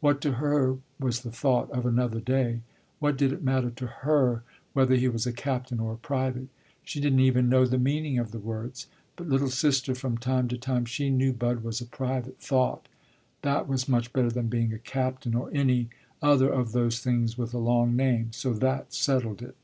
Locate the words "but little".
9.16-9.48